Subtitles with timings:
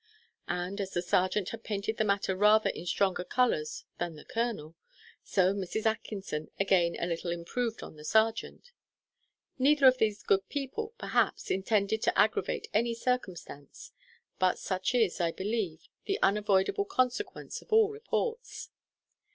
[0.47, 4.73] And, as the serjeant had painted the matter rather in stronger colours than the colonel,
[5.23, 5.85] so Mrs.
[5.85, 8.71] Atkinson again a little improved on the serjeant.
[9.59, 13.91] Neither of these good people, perhaps, intended to aggravate any circumstance;
[14.39, 18.71] but such is, I believe, the unavoidable consequence of all reports.